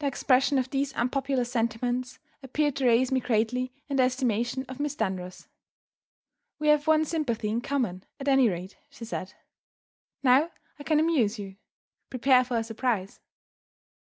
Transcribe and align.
The 0.00 0.06
expression 0.06 0.58
of 0.58 0.68
these 0.68 0.92
unpopular 0.92 1.46
sentiments 1.46 2.18
appeared 2.42 2.76
to 2.76 2.84
raise 2.84 3.10
me 3.10 3.18
greatly 3.18 3.72
in 3.88 3.96
the 3.96 4.02
estimation 4.02 4.66
of 4.68 4.78
Miss 4.78 4.94
Dunross. 4.94 5.48
"We 6.58 6.68
have 6.68 6.86
one 6.86 7.06
sympathy 7.06 7.48
in 7.48 7.62
common, 7.62 8.04
at 8.20 8.28
any 8.28 8.50
rate," 8.50 8.76
she 8.90 9.06
said. 9.06 9.32
"Now 10.22 10.50
I 10.78 10.84
can 10.84 11.00
amuse 11.00 11.38
you! 11.38 11.56
Prepare 12.10 12.44
for 12.44 12.58
a 12.58 12.62
surprise." 12.62 13.20